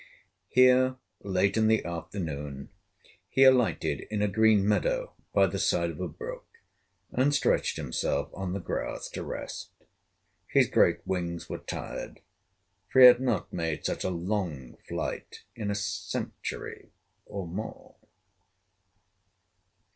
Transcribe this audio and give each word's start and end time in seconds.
Here, 0.49 0.95
late 1.19 1.57
in 1.57 1.67
the 1.67 1.85
afternoon, 1.85 2.71
he 3.29 3.43
alighted 3.43 4.07
in 4.09 4.23
a 4.23 4.27
green 4.27 4.67
meadow 4.67 5.13
by 5.31 5.45
the 5.45 5.59
side 5.59 5.91
of 5.91 6.01
a 6.01 6.07
brook, 6.07 6.47
and 7.11 7.31
stretched 7.35 7.77
himself 7.77 8.31
on 8.33 8.53
the 8.53 8.59
grass 8.59 9.07
to 9.09 9.21
rest. 9.23 9.69
His 10.47 10.67
great 10.67 11.05
wings 11.05 11.49
were 11.51 11.59
tired, 11.59 12.19
for 12.91 12.99
he 13.01 13.05
had 13.05 13.21
not 13.21 13.53
made 13.53 13.85
such 13.85 14.03
a 14.03 14.09
long 14.09 14.75
flight 14.87 15.43
in 15.55 15.69
a 15.69 15.75
century, 15.75 16.89
or 17.27 17.45
more. 17.47 17.93